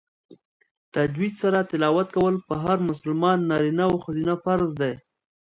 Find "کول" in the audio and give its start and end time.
2.15-2.35